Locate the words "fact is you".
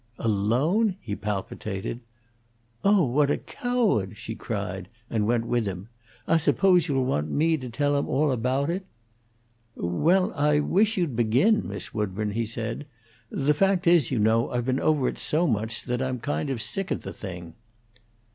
13.53-14.17